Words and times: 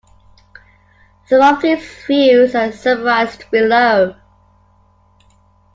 Some 1.27 1.41
of 1.57 1.61
these 1.61 1.87
views 2.07 2.55
are 2.55 2.71
summarized 2.71 3.51
below. 3.51 4.15